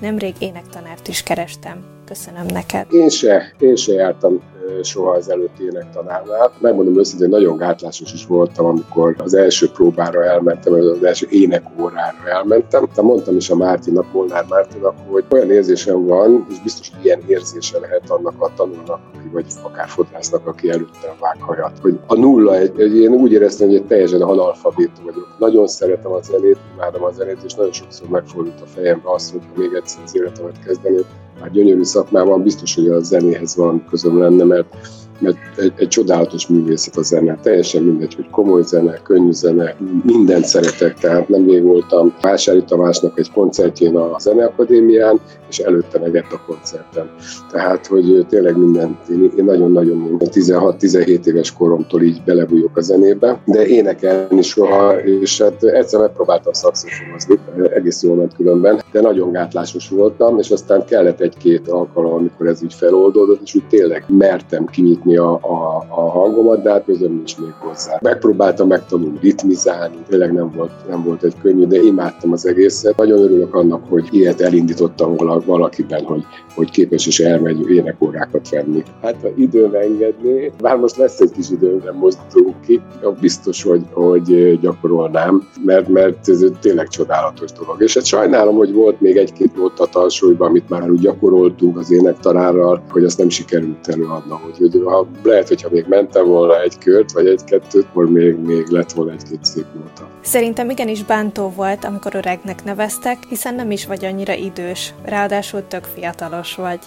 nemrég 0.00 0.34
énektanárt 0.38 1.08
is 1.08 1.22
kerestem. 1.22 1.84
Köszönöm 2.04 2.46
neked. 2.46 2.86
Én 2.92 3.08
se, 3.08 3.54
én 3.58 3.76
se 3.76 3.92
jártam 3.92 4.40
soha 4.82 5.10
az 5.10 5.30
előtt 5.30 5.58
énektanárnál. 5.58 6.52
Megmondom 6.60 6.98
őszintén, 6.98 7.28
nagyon 7.28 7.56
gátlásos 7.56 8.12
is 8.12 8.26
voltam, 8.26 8.66
amikor 8.66 9.14
az 9.18 9.34
első 9.34 9.70
próbára 9.70 10.24
elmentem, 10.24 10.72
az 10.72 11.04
első 11.04 11.26
énekórára 11.30 12.28
elmentem. 12.28 12.88
Tehát 12.88 13.02
mondtam 13.02 13.36
is 13.36 13.50
a 13.50 13.56
Mártinak, 13.56 14.12
Molnár 14.12 14.44
Mártinak, 14.48 14.94
hogy 15.08 15.24
olyan 15.30 15.50
érzésem 15.50 16.06
van, 16.06 16.46
és 16.50 16.60
biztos, 16.62 16.90
ilyen 17.02 17.22
érzése 17.26 17.78
lehet 17.78 18.10
annak 18.10 18.34
a 18.42 18.50
tanulnak, 18.56 19.00
vagy 19.32 19.46
akár 19.62 19.88
fodrásznak, 19.88 20.46
aki 20.46 20.70
előtte 20.70 21.16
vág 21.20 21.40
hajat. 21.40 21.78
Hogy 21.80 21.98
a 22.06 22.14
nulla, 22.14 22.56
egy, 22.56 22.80
egy, 22.80 22.96
én 22.96 23.12
úgy 23.12 23.32
éreztem, 23.32 23.66
hogy 23.66 23.76
egy 23.76 23.86
teljesen 23.86 24.22
analfabéta 24.22 25.02
vagyok. 25.04 25.28
Nagyon 25.38 25.66
szeretem 25.66 26.12
a 26.12 26.22
zenét, 26.22 26.58
imádom 26.74 27.02
a 27.02 27.12
zenét, 27.12 27.38
és 27.44 27.54
nagyon 27.54 27.72
sokszor 27.72 28.08
megfordult 28.08 28.60
a 28.60 28.66
fejembe 28.66 29.10
azt, 29.12 29.30
hogy 29.30 29.40
még 29.56 29.74
egyszer 29.74 30.02
az 30.04 30.16
életemet 30.16 30.64
kezdeném, 30.64 31.04
már 31.40 31.50
gyönyörű 31.50 31.82
szakmában 31.82 32.42
biztos, 32.42 32.74
hogy 32.74 32.88
a 32.88 33.00
zenéhez 33.00 33.56
van 33.56 33.84
közöm 33.88 34.18
lenne, 34.18 34.44
mert 34.44 34.76
mert 35.18 35.36
egy, 35.56 35.72
egy 35.76 35.88
csodálatos 35.88 36.46
művészet 36.46 36.96
a 36.96 37.02
zene. 37.02 37.38
Teljesen 37.42 37.82
mindegy, 37.82 38.14
hogy 38.14 38.30
komoly 38.30 38.62
zene, 38.62 39.00
könnyű 39.02 39.32
zene, 39.32 39.74
mindent 40.04 40.44
szeretek. 40.44 40.98
Tehát 40.98 41.28
nemrég 41.28 41.62
voltam 41.62 42.14
Vásári 42.20 42.64
Tamásnak 42.64 43.18
egy 43.18 43.32
koncertjén 43.32 43.96
a 43.96 44.18
Zeneakadémián, 44.18 45.20
és 45.48 45.58
előtte 45.58 45.98
megett 45.98 46.32
a 46.32 46.42
koncerten. 46.46 47.10
Tehát, 47.50 47.86
hogy 47.86 48.26
tényleg 48.28 48.56
mindent, 48.56 49.08
én 49.08 49.44
nagyon-nagyon 49.44 50.16
16-17 50.20 51.26
éves 51.26 51.52
koromtól 51.52 52.02
így 52.02 52.22
belebújok 52.24 52.76
a 52.76 52.80
zenébe, 52.80 53.40
de 53.44 53.66
énekelni 53.66 54.42
soha, 54.42 54.98
és 55.00 55.40
hát 55.40 55.64
egyszer 55.64 56.00
megpróbáltam 56.00 56.52
szakszofonozni, 56.52 57.38
egész 57.74 58.02
jól 58.02 58.16
ment 58.16 58.34
különben, 58.34 58.82
de 58.92 59.00
nagyon 59.00 59.32
gátlásos 59.32 59.88
voltam, 59.88 60.38
és 60.38 60.50
aztán 60.50 60.84
kellett 60.84 61.20
egy-két 61.20 61.68
alkalom, 61.68 62.12
amikor 62.12 62.46
ez 62.46 62.62
így 62.62 62.74
feloldódott, 62.74 63.40
és 63.44 63.54
úgy 63.54 63.66
tényleg 63.68 64.04
mertem 64.08 64.66
kinyitni 64.66 65.05
kinyitni 65.06 65.16
a, 65.16 65.32
a, 65.32 65.84
a 65.88 66.10
hangomat, 66.10 66.62
de 66.62 66.70
hát 66.70 66.84
közben 66.84 67.10
nincs 67.10 67.38
még 67.38 67.52
hozzá. 67.58 67.98
Megpróbáltam 68.00 68.68
megtanulni 68.68 69.18
ritmizálni, 69.20 69.96
tényleg 70.08 70.32
nem 70.32 70.50
volt, 70.56 70.70
nem 70.88 71.02
volt 71.04 71.22
egy 71.22 71.34
könnyű, 71.42 71.66
de 71.66 71.82
imádtam 71.82 72.32
az 72.32 72.46
egészet. 72.46 72.96
Nagyon 72.96 73.18
örülök 73.18 73.54
annak, 73.54 73.82
hogy 73.88 74.08
ilyet 74.10 74.40
elindítottam 74.40 75.16
valakiben, 75.44 76.04
hogy, 76.04 76.24
hogy 76.54 76.70
képes 76.70 77.06
is 77.06 77.20
elmegy 77.20 77.70
énekórákat 77.70 78.48
venni. 78.48 78.82
Hát 79.02 79.16
ha 79.22 79.28
időm 79.36 79.74
engedné, 79.74 80.52
bár 80.60 80.76
most 80.76 80.96
lesz 80.96 81.20
egy 81.20 81.30
kis 81.30 81.50
időm, 81.50 81.80
nem 81.84 81.94
mozdulunk 81.94 82.60
ki, 82.66 82.80
biztos, 83.20 83.62
hogy, 83.62 83.82
hogy 83.92 84.58
gyakorolnám, 84.60 85.48
mert, 85.64 85.88
mert 85.88 86.28
ez 86.28 86.44
tényleg 86.60 86.88
csodálatos 86.88 87.52
dolog. 87.52 87.82
És 87.82 87.94
hát 87.94 88.04
sajnálom, 88.04 88.56
hogy 88.56 88.72
volt 88.72 89.00
még 89.00 89.16
egy-két 89.16 89.56
nót 89.56 89.80
a 89.80 89.86
talsúlyban, 89.86 90.48
amit 90.48 90.68
már 90.68 90.90
úgy 90.90 91.00
gyakoroltunk 91.00 91.78
az 91.78 91.90
énektanárral, 91.90 92.82
hogy 92.90 93.04
azt 93.04 93.18
nem 93.18 93.28
sikerült 93.28 93.88
előadnom. 93.88 94.40
Úgyhogy 94.46 94.82
ha, 94.84 94.95
lehet, 95.22 95.48
hogyha 95.48 95.68
még 95.70 95.86
mentem 95.88 96.26
volna 96.26 96.62
egy 96.62 96.78
kört, 96.78 97.12
vagy 97.12 97.26
egy-kettőt, 97.26 97.86
akkor 97.90 98.10
még, 98.10 98.36
még 98.36 98.66
lett 98.66 98.92
volna 98.92 99.12
egy-két 99.12 99.44
szép 99.44 99.66
nóta. 99.74 100.08
Szerintem 100.22 100.70
igenis 100.70 101.04
bántó 101.04 101.52
volt, 101.56 101.84
amikor 101.84 102.14
öregnek 102.14 102.64
neveztek, 102.64 103.18
hiszen 103.28 103.54
nem 103.54 103.70
is 103.70 103.86
vagy 103.86 104.04
annyira 104.04 104.32
idős, 104.32 104.94
ráadásul 105.04 105.66
tök 105.66 105.84
fiatalos 105.84 106.54
vagy. 106.54 106.78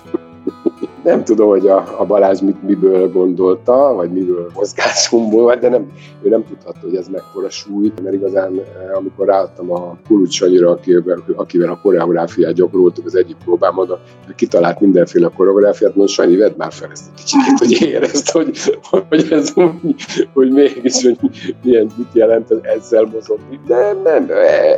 Nem 1.09 1.23
tudom, 1.23 1.49
hogy 1.49 1.67
a, 1.67 1.95
a 1.97 2.05
Balázs 2.05 2.39
mit, 2.39 2.63
miből 2.63 3.11
gondolta, 3.11 3.93
vagy 3.95 4.11
miből 4.11 4.51
mozgásomból, 4.53 5.55
de 5.55 5.69
nem, 5.69 5.91
ő 6.21 6.29
nem 6.29 6.43
tudhatta, 6.45 6.79
hogy 6.81 6.95
ez 6.95 7.07
mekkora 7.07 7.49
súly, 7.49 7.91
mert 8.03 8.15
igazán 8.15 8.59
eh, 8.59 8.97
amikor 8.97 9.27
ráadtam 9.27 9.71
a 9.71 9.97
Kulucs 10.07 10.33
Sanyira, 10.33 10.69
akivel, 10.69 11.23
akivel 11.35 11.69
a 11.69 11.79
koreográfiát 11.81 12.53
gyakoroltuk 12.53 13.05
az 13.05 13.15
egyik 13.15 13.35
próbámon, 13.43 13.87
kitalált 14.35 14.79
mindenféle 14.79 15.29
koreográfiát, 15.35 15.95
mondja, 15.95 16.15
Sanyi, 16.15 16.35
vedd 16.35 16.53
már 16.57 16.71
fel 16.71 16.89
ezt 16.91 17.07
a 17.07 17.11
kicsit, 17.15 17.57
hogy 17.57 17.87
érezd, 17.87 18.29
hogy, 18.29 18.79
hogy 19.09 19.27
ez 19.31 19.53
úgy, 19.55 19.95
hogy 20.33 20.51
mégis, 20.51 21.03
hogy 21.03 21.17
milyen, 21.63 21.91
mit 21.95 22.13
jelent 22.13 22.51
ezzel 22.61 23.09
mozogni. 23.13 23.59
De 23.67 23.93
nem, 24.03 24.27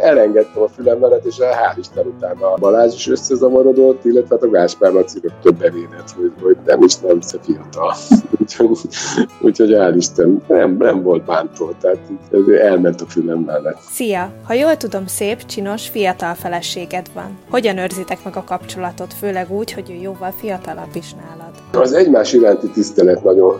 elengedtem 0.01 0.63
a 0.63 0.67
fülemmelet, 0.67 1.11
mellett, 1.11 1.25
és 1.25 1.37
hál' 1.39 1.77
Isten 1.77 2.05
utána 2.05 2.53
a 2.53 2.57
Balázs 2.57 2.93
is 2.93 3.07
összezavarodott, 3.07 4.05
illetve 4.05 4.35
hát 4.35 4.43
a 4.43 4.49
Gáspár 4.49 4.91
Laci 4.91 5.19
több 5.41 5.55
bevédett, 5.55 6.09
hogy, 6.21 6.33
hogy 6.41 6.57
nem 6.65 6.81
is 6.81 6.97
nem 6.97 7.21
se 7.21 7.37
fiatal. 7.41 7.95
úgyhogy, 8.39 8.77
úgyhogy 9.41 9.71
hál' 9.71 9.93
Isten, 9.97 10.43
nem, 10.47 10.77
nem 10.77 11.01
volt 11.01 11.25
bántó, 11.25 11.73
tehát 11.81 11.99
elment 12.61 13.01
a 13.01 13.05
fülem 13.05 13.39
mellett. 13.39 13.79
Szia! 13.91 14.33
Ha 14.43 14.53
jól 14.53 14.77
tudom, 14.77 15.07
szép, 15.07 15.45
csinos, 15.45 15.89
fiatal 15.89 16.33
feleséged 16.33 17.09
van. 17.13 17.37
Hogyan 17.49 17.77
őrzitek 17.77 18.23
meg 18.23 18.35
a 18.35 18.43
kapcsolatot, 18.43 19.13
főleg 19.13 19.51
úgy, 19.51 19.71
hogy 19.71 19.89
ő 19.89 19.93
jóval 19.93 20.31
fiatalabb 20.31 20.95
is 20.95 21.13
nálad? 21.13 21.50
Az 21.73 21.93
egymás 21.93 22.33
iránti 22.33 22.69
tisztelet 22.69 23.23
nagyon, 23.23 23.59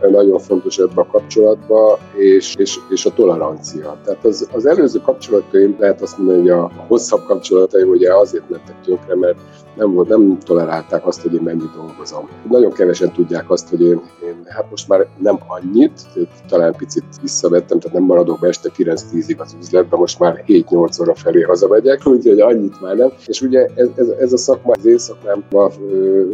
nagyon 0.00 0.38
fontos 0.38 0.78
ebben 0.78 1.04
a 1.04 1.06
kapcsolatban, 1.06 1.98
és, 2.16 2.54
és, 2.54 2.78
és 2.88 3.06
a 3.06 3.10
tolerancia. 3.10 4.00
Tehát 4.04 4.24
az, 4.24 4.48
az 4.52 4.66
előző 4.66 5.00
kapcsolataim, 5.00 5.76
lehet 5.78 6.02
azt 6.02 6.18
mondani, 6.18 6.38
hogy 6.38 6.50
a 6.50 6.70
hosszabb 6.88 7.24
kapcsolataim 7.24 7.88
ugye 7.88 8.14
azért 8.14 8.50
mentek 8.50 8.80
tönkre, 8.84 9.16
mert 9.16 9.38
nem, 9.76 9.92
volt, 9.92 10.08
nem 10.08 10.38
tolerálták 10.38 11.06
azt, 11.06 11.22
hogy 11.22 11.34
én 11.34 11.40
mennyit 11.42 11.74
dolgozom. 11.76 12.28
Nagyon 12.48 12.72
kevesen 12.72 13.12
tudják 13.12 13.50
azt, 13.50 13.68
hogy 13.68 13.82
én, 13.82 14.00
én 14.24 14.44
hát 14.46 14.70
most 14.70 14.88
már 14.88 15.06
nem 15.18 15.38
annyit, 15.46 16.00
talán 16.48 16.74
picit 16.76 17.04
visszavettem, 17.22 17.78
tehát 17.78 17.96
nem 17.96 18.06
maradok 18.06 18.38
be 18.40 18.48
este 18.48 18.70
9-10-ig 18.76 19.38
az 19.38 19.56
üzletben, 19.60 19.98
most 19.98 20.18
már 20.18 20.44
7-8 20.46 21.00
óra 21.00 21.14
felé 21.14 21.40
hazamegyek, 21.40 22.06
úgyhogy 22.06 22.40
annyit 22.40 22.80
már 22.80 22.96
nem. 22.96 23.12
És 23.26 23.40
ugye 23.40 23.66
ez, 23.74 23.88
ez, 23.96 24.08
ez 24.08 24.32
a 24.32 24.36
szakma, 24.36 24.72
az 24.78 24.84
én 24.86 24.98
szakmámban 24.98 25.72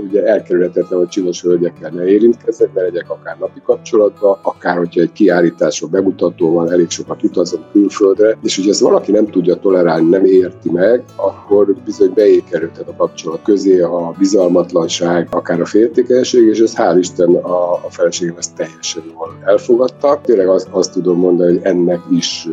ugye 0.09 0.27
elkerülhetetlen, 0.27 0.99
hogy 0.99 1.09
csinos 1.17 1.43
hölgyekkel 1.43 1.91
ne 1.91 2.05
érintkezzek, 2.05 2.75
ne 2.75 2.83
legyek 2.83 3.11
akár 3.11 3.37
napi 3.39 3.61
kapcsolatban, 3.65 4.39
akár 4.43 4.77
hogyha 4.77 5.01
egy 5.01 5.13
kiállításról 5.13 5.91
bemutató 5.91 6.53
van, 6.53 6.73
elég 6.73 6.91
sokat 6.91 7.23
utazom 7.23 7.65
külföldre, 7.73 8.39
és 8.43 8.57
hogy 8.57 8.69
ezt 8.69 8.81
valaki 8.81 9.13
nem 9.13 9.27
tudja 9.27 9.55
tolerálni, 9.55 10.09
nem 10.09 10.25
érti 10.25 10.71
meg, 10.71 11.05
akkor 11.17 11.75
bizony 11.85 12.13
beékerülhet 12.15 12.89
a 12.89 12.95
kapcsolat 12.97 13.43
közé 13.43 13.81
a 13.81 14.15
bizalmatlanság, 14.19 15.29
akár 15.31 15.61
a 15.61 15.65
féltékenység, 15.65 16.47
és 16.47 16.59
ez 16.59 16.75
hál' 16.77 16.97
Isten 16.99 17.35
a, 17.35 17.73
a 17.73 17.91
feleségem 17.91 18.37
ezt 18.39 18.55
teljesen 18.55 19.03
jól 19.13 19.37
elfogadta. 19.45 20.21
Tényleg 20.23 20.49
azt, 20.49 20.69
azt 20.71 20.93
tudom 20.93 21.19
mondani, 21.19 21.53
hogy 21.53 21.65
ennek 21.65 22.01
is 22.11 22.49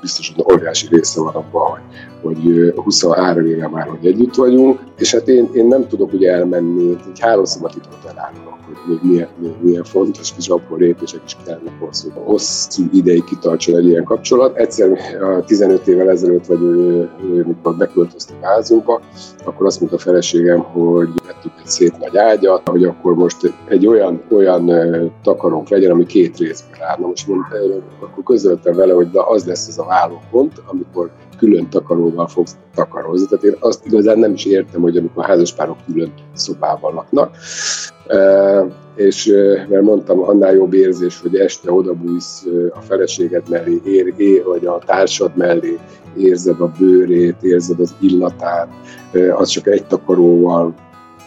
biztos, 0.00 0.32
hogy 0.34 0.54
óriási 0.54 0.86
része 0.90 1.20
van 1.20 1.34
abban, 1.34 1.70
hogy, 1.70 1.80
hogy 2.22 2.72
23 2.76 3.46
éve 3.46 3.68
már, 3.68 3.86
hogy 3.86 4.06
együtt 4.06 4.34
vagyunk, 4.34 4.80
és 4.98 5.12
hát 5.12 5.28
én, 5.28 5.48
én 5.52 5.66
nem 5.66 5.86
tudok 5.88 6.12
ugye 6.12 6.32
elmenni, 6.32 6.90
egy 6.90 7.20
hálószobat 7.20 7.72
titkot 7.72 8.04
elárulok 8.10 8.57
hogy 8.86 8.98
milyen, 9.02 9.28
milyen, 9.60 9.84
fontos 9.84 10.34
kis 10.34 10.48
apró 10.48 10.76
lépések 10.76 11.20
is 11.26 11.36
kellene 11.44 11.70
hosszú, 11.80 12.10
hosszú 12.14 12.82
ideig 12.92 13.24
kitartson 13.24 13.76
egy 13.76 13.86
ilyen 13.86 14.04
kapcsolat. 14.04 14.56
Egyszer 14.56 14.88
15 15.46 15.86
évvel 15.86 16.10
ezelőtt, 16.10 16.46
vagy 16.46 16.60
mikor 17.46 17.76
beköltöztük 17.76 18.36
a 18.40 18.46
házunkba, 18.46 19.00
akkor 19.44 19.66
azt 19.66 19.80
mondta 19.80 19.96
a 19.96 20.00
feleségem, 20.00 20.60
hogy 20.60 21.08
vettük 21.26 21.52
egy 21.58 21.66
szép 21.66 21.96
nagy 21.98 22.16
ágyat, 22.16 22.68
hogy 22.68 22.84
akkor 22.84 23.14
most 23.14 23.54
egy 23.68 23.86
olyan, 23.86 24.22
olyan 24.30 24.70
takarónk 25.22 25.68
legyen, 25.68 25.90
ami 25.90 26.06
két 26.06 26.36
részből 26.36 26.82
áll. 26.82 26.96
Na 26.98 27.06
most 27.06 27.28
mondta, 27.28 27.56
akkor 28.00 28.24
közöltem 28.24 28.74
vele, 28.74 28.92
hogy 28.92 29.08
az 29.12 29.46
lesz 29.46 29.68
az 29.68 29.78
a 29.78 29.84
vállópont, 29.84 30.62
amikor 30.66 31.10
külön 31.38 31.68
takaróval 31.68 32.26
fogsz 32.26 32.56
takarozni. 32.74 33.26
Tehát 33.26 33.44
én 33.44 33.56
azt 33.60 33.86
igazán 33.86 34.18
nem 34.18 34.32
is 34.32 34.44
értem, 34.44 34.80
hogy 34.80 34.96
amikor 34.96 35.24
házaspárok 35.24 35.76
külön 35.86 36.12
szobában 36.34 36.94
laknak, 36.94 37.36
és 38.94 39.26
mert 39.68 39.82
mondtam, 39.82 40.22
annál 40.22 40.54
jobb 40.54 40.72
érzés, 40.72 41.20
hogy 41.20 41.36
este 41.36 41.72
odabújsz 41.72 42.46
a 42.74 42.80
feleséged 42.80 43.48
mellé, 43.48 43.80
ér, 43.84 44.14
ér, 44.16 44.44
vagy 44.44 44.66
a 44.66 44.78
társad 44.86 45.30
mellé, 45.34 45.78
érzed 46.16 46.60
a 46.60 46.72
bőrét, 46.78 47.36
érzed 47.40 47.80
az 47.80 47.94
illatát, 48.00 48.68
az 49.36 49.48
csak 49.48 49.66
egy 49.66 49.86
takaróval 49.86 50.74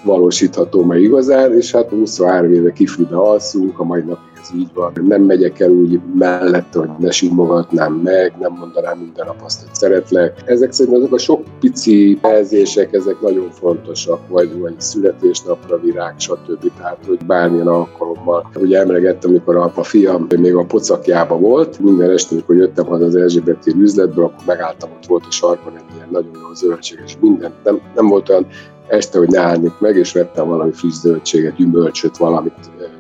valósítható 0.04 0.84
meg 0.84 1.02
igazán, 1.02 1.54
és 1.54 1.72
hát 1.72 1.90
23 1.90 2.54
éve 2.54 2.72
kifűbe 2.72 3.16
alszunk, 3.16 3.80
a 3.80 3.84
mai 3.84 4.02
napig 4.02 4.31
ez 4.42 4.50
így 4.56 4.70
van. 4.74 4.92
Nem 5.04 5.22
megyek 5.22 5.60
el 5.60 5.70
úgy 5.70 6.00
mellette, 6.16 6.80
hogy 6.80 6.90
ne 7.00 7.12
simogatnám 7.12 7.94
meg, 7.94 8.34
nem 8.40 8.54
mondanám 8.60 8.98
minden 8.98 9.26
nap 9.26 9.42
azt, 9.44 9.62
hogy 9.62 9.76
szeretlek. 9.76 10.42
Ezek 10.46 10.72
szerint 10.72 10.96
azok 10.96 11.14
a 11.14 11.18
sok 11.18 11.44
pici 11.60 12.20
jelzések, 12.24 12.94
ezek 12.94 13.22
nagyon 13.22 13.50
fontosak, 13.52 14.28
vagy, 14.28 14.60
vagy 14.60 14.82
születésnapra 14.82 15.80
virág, 15.80 16.20
stb. 16.20 16.72
Tehát, 16.78 16.98
hogy 17.08 17.26
bármilyen 17.26 17.68
alkalommal. 17.68 18.50
Ugye 18.56 18.80
emlegettem, 18.80 19.30
amikor 19.30 19.56
a, 19.56 19.72
a 19.76 19.84
fiam 19.84 20.28
még 20.40 20.56
a 20.56 20.64
pocakjába 20.64 21.38
volt, 21.38 21.80
minden 21.80 22.10
este, 22.10 22.36
amikor 22.36 22.56
jöttem 22.56 22.86
haza 22.86 23.06
az 23.06 23.16
Erzsébeti 23.16 23.74
üzletből, 23.78 24.26
akkor 24.26 24.46
megálltam, 24.46 24.90
ott 24.92 25.06
volt 25.06 25.26
a 25.28 25.32
sarkon 25.32 25.74
egy 25.76 25.96
ilyen 25.96 26.08
nagyon 26.12 26.32
jó 26.34 26.54
zöldség, 26.54 27.00
és 27.06 27.18
minden, 27.20 27.52
nem, 27.64 27.82
nem 27.96 28.08
volt 28.08 28.30
olyan 28.30 28.48
este, 28.88 29.18
hogy 29.18 29.28
ne 29.28 29.40
állnék 29.40 29.80
meg, 29.80 29.96
és 29.96 30.14
vettem 30.14 30.48
valami 30.48 30.72
friss 30.72 30.96
zöldséget, 30.96 31.56
gyümölcsöt, 31.56 32.18
valamit 32.18 32.54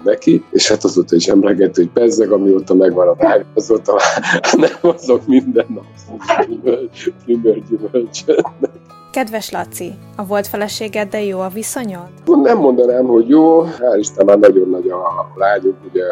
neki, 0.03 0.43
és 0.51 0.67
hát 0.69 0.83
azóta 0.83 1.15
is 1.15 1.27
emlegett, 1.27 1.75
hogy 1.75 1.89
pezzeg, 1.89 2.31
amióta 2.31 2.73
megvan 2.73 3.07
a 3.07 3.15
táj, 3.15 3.45
azóta 3.53 3.99
nem 4.57 4.93
azok 4.93 5.27
minden 5.27 5.65
nap 5.69 5.85
gyümölcs. 7.25 8.23
Kedves 9.11 9.49
Laci, 9.51 9.93
a 10.15 10.25
volt 10.25 10.47
feleségeddel 10.47 11.21
jó 11.21 11.39
a 11.39 11.47
viszonyod? 11.47 12.07
Nem 12.25 12.57
mondanám, 12.57 13.05
hogy 13.05 13.29
jó, 13.29 13.63
hál' 13.63 13.97
Isten 13.99 14.25
már 14.25 14.39
nagyon 14.39 14.69
nagy 14.69 14.89
a 14.89 15.31
lányok, 15.35 15.75
ugye 15.89 16.03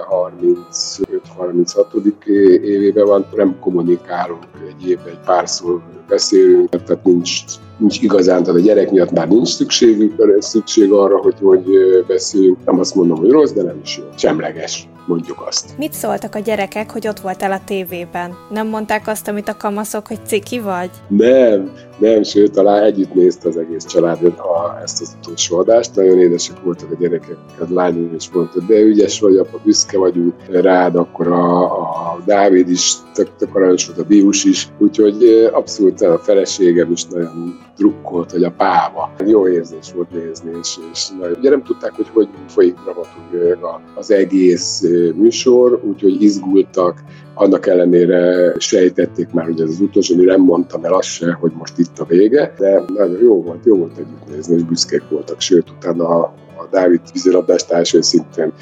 35-36. 1.39 2.25
évében 2.62 3.05
van, 3.05 3.25
nem 3.36 3.60
kommunikálunk 3.60 4.43
egy 4.67 4.89
évben 4.89 5.08
egy 5.08 5.19
párszor 5.25 5.81
beszélünk, 6.08 6.69
tehát 6.69 7.03
nincs, 7.03 7.43
nincs 7.79 8.01
igazán, 8.01 8.43
tehát 8.43 8.59
a 8.59 8.63
gyerek 8.63 8.91
miatt 8.91 9.12
már 9.12 9.27
nincs 9.27 9.48
szükségük, 9.48 10.13
szükség 10.39 10.91
arra, 10.91 11.17
hogy, 11.17 11.36
hogy 11.41 11.65
beszéljünk. 12.07 12.57
Nem 12.65 12.79
azt 12.79 12.95
mondom, 12.95 13.17
hogy 13.17 13.29
rossz, 13.29 13.51
de 13.51 13.63
nem 13.63 13.79
is 13.83 13.98
jó. 13.98 14.03
Semleges 14.15 14.88
mondjuk 15.09 15.43
azt. 15.48 15.77
Mit 15.77 15.93
szóltak 15.93 16.36
a 16.36 16.39
gyerekek, 16.39 16.91
hogy 16.91 17.07
ott 17.07 17.19
voltál 17.19 17.51
a 17.51 17.62
tévében? 17.65 18.36
Nem 18.50 18.67
mondták 18.67 19.07
azt, 19.07 19.27
amit 19.27 19.48
a 19.48 19.57
kamaszok, 19.57 20.07
hogy 20.07 20.19
ciki 20.25 20.59
vagy? 20.59 20.89
Nem, 21.07 21.71
nem, 21.98 22.24
sőt, 22.24 22.51
talán 22.51 22.83
együtt 22.83 23.13
nézte 23.13 23.48
az 23.48 23.57
egész 23.57 23.86
család 23.86 24.25
a, 24.25 24.79
ezt 24.83 25.01
az 25.01 25.17
utolsó 25.21 25.57
adást. 25.57 25.95
Nagyon 25.95 26.19
édesek 26.19 26.63
voltak 26.63 26.91
a 26.91 26.95
gyerekek, 27.00 27.38
a 27.59 27.63
lányom 27.69 28.13
is 28.15 28.29
mondta, 28.33 28.59
de 28.67 28.79
ügyes 28.79 29.19
vagy, 29.19 29.38
apa, 29.38 29.59
büszke 29.63 29.98
vagyunk 29.98 30.33
rád, 30.51 30.95
akkor 30.95 31.27
a, 31.27 31.63
a 31.63 32.19
Dávid 32.25 32.69
is 32.69 32.93
tök, 33.13 33.36
tök 33.38 33.55
aranyos 33.55 33.88
volt, 33.88 34.00
a 34.00 34.03
Bius 34.03 34.43
is, 34.43 34.67
úgyhogy 34.77 35.50
abszolút 35.53 36.01
a 36.01 36.17
feleségem 36.17 36.91
is 36.91 37.05
nagyon 37.05 37.67
drukkolt, 37.78 38.32
hogy 38.32 38.44
a 38.44 38.52
páva. 38.52 39.12
Jó 39.26 39.48
érzés 39.48 39.92
volt 39.96 40.12
nézni, 40.12 40.52
és, 40.62 40.78
és 40.92 41.10
ugye 41.38 41.50
nem 41.50 41.64
tudták, 41.64 41.92
hogy 41.92 42.08
hogy 42.14 42.28
folyik 42.48 42.76
dramaturg 42.84 43.82
az 43.96 44.12
egész 44.12 44.84
műsor, 45.16 45.82
úgyhogy 45.84 46.22
izgultak, 46.22 47.04
annak 47.34 47.68
ellenére 47.68 48.54
sejtették 48.58 49.32
már, 49.32 49.46
hogy 49.46 49.62
ez 49.62 49.70
az 49.70 49.80
utolsó, 49.80 50.16
mi 50.16 50.24
nem 50.24 50.42
mondtam 50.42 50.84
el 50.86 50.94
azt 50.94 51.08
se, 51.08 51.32
hogy 51.32 51.52
most 51.58 51.78
itt 51.78 52.00
a 52.00 52.06
vége, 52.06 52.54
de 52.58 52.84
nagyon 52.96 53.22
jó 53.22 53.42
volt, 53.42 53.66
jó 53.66 53.78
volt 53.78 53.98
együtt 53.98 54.36
nézni, 54.36 54.56
és 54.56 54.64
büszkék 54.64 55.04
voltak, 55.10 55.42
sőt, 55.42 55.70
utána 55.70 56.08
a, 56.08 56.34
a 56.58 56.68
Dávid 56.72 57.02
vízilabdás 57.14 57.66
társai 57.66 58.02
szintén 58.02 58.54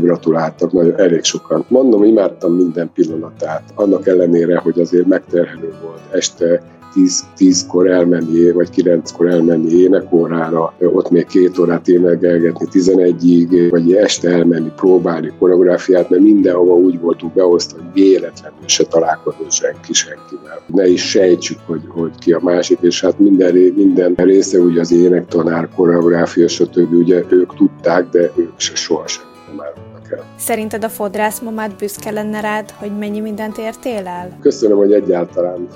gratuláltak, 0.00 0.72
nagyon 0.72 0.98
elég 0.98 1.24
sokan. 1.24 1.64
Mondom, 1.68 2.04
imádtam 2.04 2.54
minden 2.54 2.90
pillanatát, 2.94 3.62
annak 3.74 4.06
ellenére, 4.06 4.58
hogy 4.58 4.80
azért 4.80 5.06
megterhelő 5.06 5.74
volt 5.82 6.00
este 6.10 6.62
10, 6.92 7.24
10-kor 7.38 7.90
elmenni, 7.90 8.50
vagy 8.50 8.68
9-kor 8.76 9.28
elmenni 9.28 9.70
énekórára, 9.70 10.74
ott 10.78 11.10
még 11.10 11.26
két 11.26 11.58
órát 11.58 11.88
énekelgetni 11.88 12.66
11-ig, 12.72 13.66
vagy 13.70 13.92
este 13.92 14.30
elmenni 14.30 14.72
próbálni 14.76 15.32
koreográfiát, 15.38 16.10
mert 16.10 16.22
mindenhova 16.22 16.74
úgy 16.74 17.00
voltunk 17.00 17.32
beosztva, 17.32 17.78
hogy 17.78 18.02
véletlenül 18.02 18.58
se 18.66 18.84
találkozunk 18.84 19.50
senki 19.50 19.92
senkivel. 19.92 20.60
Ne 20.66 20.86
is 20.86 21.10
sejtsük, 21.10 21.58
hogy, 21.66 21.82
hogy 21.88 22.18
ki 22.18 22.32
a 22.32 22.40
másik, 22.42 22.78
és 22.80 23.00
hát 23.00 23.18
minden, 23.18 23.54
minden 23.76 24.14
része 24.16 24.58
ugye 24.58 24.80
az 24.80 24.92
énektanár, 24.92 25.68
koreográfia, 25.76 26.48
stb. 26.48 26.92
ugye 26.92 27.24
ők 27.28 27.54
tudták, 27.54 28.08
de 28.08 28.30
ők 28.36 28.52
se 28.56 28.74
sohasem 28.74 29.24
már. 29.56 29.72
Szerinted 30.36 30.84
a 30.84 30.88
fodrász 30.88 31.42
büszke 31.78 32.10
lenne 32.10 32.40
rád, 32.40 32.70
hogy 32.70 32.98
mennyi 32.98 33.20
mindent 33.20 33.58
értél 33.58 34.06
el? 34.06 34.38
Köszönöm, 34.40 34.76
hogy 34.76 34.92
egyáltalán 34.92 35.68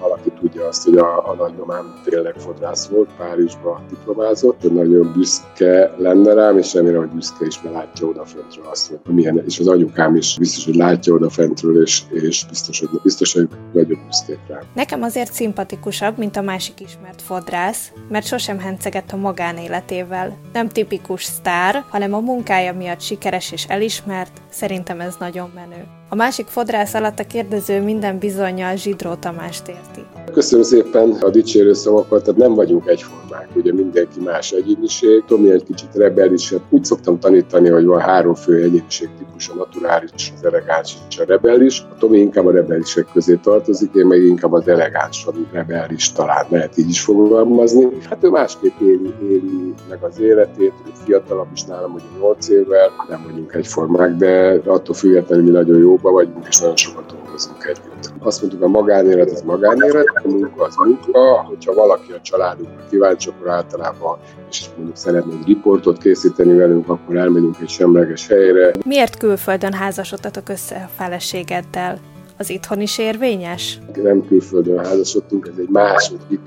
valaki 0.00 0.32
azt, 0.68 0.84
hogy 0.84 0.96
a, 0.96 1.30
a 1.30 1.34
nagymamám 1.34 2.00
tényleg 2.04 2.34
fodrász 2.36 2.86
volt, 2.86 3.08
Párizsba 3.16 3.80
diplomázott, 3.88 4.72
nagyon 4.72 5.12
büszke 5.12 5.94
lenne 5.96 6.34
rám, 6.34 6.58
és 6.58 6.74
remélem, 6.74 7.00
hogy 7.00 7.10
büszke 7.10 7.46
is, 7.46 7.62
mert 7.62 7.74
látja 7.74 8.06
odafentről 8.06 8.66
azt, 8.70 8.88
hogy 8.88 9.14
milyen, 9.14 9.42
és 9.46 9.58
az 9.58 9.68
anyukám 9.68 10.16
is 10.16 10.36
biztos, 10.38 10.64
hogy 10.64 10.74
látja 10.74 11.12
odafentről, 11.12 11.82
és, 11.82 12.02
és 12.10 12.46
biztos, 12.48 12.78
hogy, 12.78 12.88
biztos, 13.02 13.32
hogy 13.32 13.48
nagyon 13.72 14.00
büszkék 14.06 14.38
rám. 14.48 14.62
Nekem 14.74 15.02
azért 15.02 15.32
szimpatikusabb, 15.32 16.18
mint 16.18 16.36
a 16.36 16.42
másik 16.42 16.80
ismert 16.80 17.22
fodrász, 17.22 17.92
mert 18.08 18.26
sosem 18.26 18.58
hencegett 18.58 19.12
a 19.12 19.16
magánéletével. 19.16 20.38
Nem 20.52 20.68
tipikus 20.68 21.24
sztár, 21.24 21.84
hanem 21.88 22.14
a 22.14 22.20
munkája 22.20 22.72
miatt 22.72 23.00
sikeres 23.00 23.52
és 23.52 23.64
elismert, 23.68 24.40
szerintem 24.50 25.00
ez 25.00 25.14
nagyon 25.18 25.50
menő. 25.54 25.84
A 26.08 26.14
másik 26.14 26.46
fodrász 26.46 26.94
alatt 26.94 27.18
a 27.18 27.26
kérdező 27.26 27.82
minden 27.82 28.18
bizonyal 28.18 28.76
Zsidró 28.76 29.14
Tamást 29.14 29.68
érti. 29.68 30.17
Köszönöm 30.38 30.64
szépen 30.64 31.10
a 31.10 31.30
dicsérő 31.30 31.72
szavakat, 31.72 32.22
tehát 32.24 32.40
nem 32.40 32.54
vagyunk 32.54 32.86
egyformák, 32.86 33.48
ugye 33.54 33.72
mindenki 33.72 34.20
más 34.24 34.52
egyéniség. 34.52 35.24
Tomi 35.26 35.50
egy 35.50 35.64
kicsit 35.64 35.94
rebelisebb. 35.94 36.60
Úgy 36.70 36.84
szoktam 36.84 37.18
tanítani, 37.18 37.68
hogy 37.68 37.84
van 37.84 38.00
három 38.00 38.34
fő 38.34 38.62
egyéniség 38.62 39.08
típus, 39.18 39.48
a 39.48 39.54
naturális, 39.54 40.32
az 40.36 40.44
elegáns 40.44 40.96
és 41.08 41.18
a 41.18 41.24
rebelis. 41.24 41.80
A 41.90 41.96
Tomi 41.98 42.18
inkább 42.18 42.46
a 42.46 42.50
rebelisek 42.50 43.06
közé 43.12 43.34
tartozik, 43.34 43.94
én 43.94 44.06
meg 44.06 44.22
inkább 44.22 44.52
az 44.52 44.68
elegáns, 44.68 45.26
a 45.26 45.32
rebelis 45.52 46.12
talán 46.12 46.46
lehet 46.48 46.78
így 46.78 46.88
is 46.88 47.00
fogalmazni. 47.00 47.88
Hát 48.08 48.24
ő 48.24 48.28
másképp 48.28 48.80
éli, 48.80 49.14
éli 49.22 49.74
meg 49.88 50.02
az 50.02 50.20
életét, 50.20 50.72
ő 50.86 50.90
fiatalabb 51.04 51.48
is 51.54 51.64
nálam, 51.64 51.92
ugye 51.92 52.04
8 52.20 52.48
évvel, 52.48 52.90
nem 53.08 53.22
vagyunk 53.30 53.54
egyformák, 53.54 54.16
de 54.16 54.60
attól 54.66 54.94
függetlenül 54.94 55.44
mi 55.44 55.50
nagyon 55.50 55.78
jóba 55.78 56.10
vagyunk, 56.10 56.46
és 56.48 56.58
nagyon 56.58 56.76
sokat 56.76 57.14
dolgozunk 57.46 57.64
együtt. 57.64 58.12
Azt 58.18 58.40
mondtuk, 58.40 58.62
a 58.62 58.68
magánélet 58.68 59.30
az 59.30 59.42
magánélet, 59.42 60.06
a 60.24 60.28
munka 60.28 60.64
az 60.64 60.74
munka, 60.76 61.42
hogyha 61.42 61.74
valaki 61.74 62.12
a 62.12 62.20
családunkra 62.20 62.86
kíváncsi, 62.90 63.28
akkor 63.28 63.50
általában 63.50 64.18
és 64.50 64.64
mondjuk 64.76 64.96
szeretne 64.96 65.32
egy 65.32 65.46
riportot 65.46 65.98
készíteni 65.98 66.56
velünk, 66.56 66.88
akkor 66.88 67.16
elmegyünk 67.16 67.56
egy 67.60 67.68
semleges 67.68 68.26
helyre. 68.28 68.70
Miért 68.84 69.16
külföldön 69.16 69.72
házasodtatok 69.72 70.48
össze 70.48 70.88
a 70.88 70.90
feleségeddel? 70.96 71.98
Az 72.38 72.50
itthon 72.50 72.80
is 72.80 72.98
érvényes? 72.98 73.78
Nem 74.02 74.26
külföldön 74.26 74.78
házasodtunk, 74.78 75.46
ez 75.46 75.58
egy 75.58 75.68
második 75.68 76.40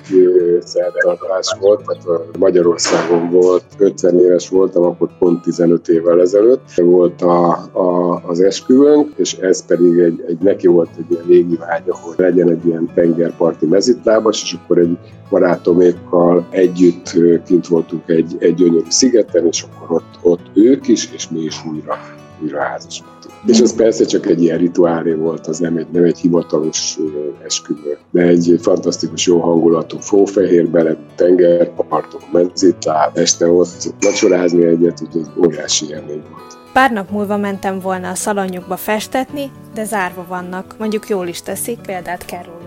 szertartás 0.64 1.56
volt, 1.60 1.86
tehát 1.86 2.38
Magyarországon 2.38 3.30
volt, 3.30 3.64
50 3.78 4.20
éves 4.20 4.50
voltam, 4.50 4.84
akkor 4.84 5.10
pont 5.20 5.42
15 5.42 5.88
évvel 5.88 6.22
ezelőtt 6.22 6.72
volt 6.76 7.22
a, 7.22 7.50
a, 7.72 8.22
az 8.28 8.42
esküvőnk, 8.42 9.12
és 9.16 9.34
ez 9.34 9.66
pedig 9.66 9.98
egy, 9.98 10.24
egy 10.28 10.38
neki 10.38 10.68
volt 10.68 10.90
egy 10.98 11.06
ilyen 11.10 11.24
régi 11.28 11.56
vágya, 11.56 11.96
hogy 11.96 12.14
legyen 12.18 12.50
egy 12.50 12.66
ilyen 12.66 12.90
tengerparti 12.94 13.66
mezitlábas, 13.66 14.44
és 14.44 14.58
akkor 14.64 14.78
egy 14.78 14.98
barátomékkal 15.30 16.48
együtt 16.50 17.12
kint 17.46 17.68
voltunk 17.68 18.10
egy, 18.10 18.36
egy 18.40 18.54
gyönyörű 18.54 18.90
szigeten, 18.90 19.48
és 19.48 19.64
akkor 19.64 19.96
ott, 19.96 20.20
ott 20.22 20.50
ők 20.54 20.88
is, 20.88 21.10
és 21.14 21.30
mi 21.30 21.40
is 21.40 21.66
újra, 21.66 21.98
újra 22.44 22.62
házasodtunk. 22.62 23.34
És 23.46 23.62
az 23.62 23.76
persze 23.76 24.06
csak 24.06 24.26
egy 24.26 24.42
ilyen 24.42 24.58
rituálé 24.58 25.14
volt, 25.14 25.48
az 25.48 25.60
nem 25.60 25.78
egy, 25.78 25.88
nem 25.92 26.04
egy 26.04 26.20
hivatalos 26.20 26.98
esküvő, 27.46 27.98
de 28.12 28.22
egy 28.22 28.60
fantasztikus 28.62 29.26
jó 29.26 29.40
hangulatú 29.40 29.98
fófehér 29.98 30.68
bele, 30.68 30.96
tengerpartok, 31.16 32.22
menzitláb, 32.32 33.18
este 33.18 33.48
ott 33.48 33.94
vacsorázni 34.00 34.66
egyet, 34.66 35.02
úgyhogy 35.02 35.26
óriási 35.46 35.86
élmény 35.90 36.24
volt. 36.30 36.60
Pár 36.74 36.92
nap 36.92 37.10
múlva 37.10 37.38
mentem 37.38 37.80
volna 37.80 38.10
a 38.10 38.16
szalonjukba 38.16 38.78
festetni, 38.78 39.52
de 39.74 39.84
zárva 39.84 40.26
vannak. 40.28 40.76
Mondjuk 40.78 41.10
jól 41.10 41.28
is 41.28 41.42
teszik, 41.42 41.80
példát 41.80 42.26
kell 42.26 42.44
róluk 42.44 42.61